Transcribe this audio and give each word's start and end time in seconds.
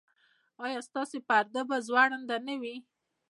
ایا 0.65 0.79
ستاسو 0.87 1.17
پرده 1.27 1.61
به 1.69 1.77
ځوړنده 1.87 2.37
نه 2.47 2.55
وي؟ 2.61 2.75